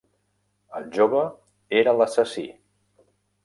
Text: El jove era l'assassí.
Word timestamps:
El 0.79 0.87
jove 0.95 1.21
era 1.83 1.95
l'assassí. 2.01 2.49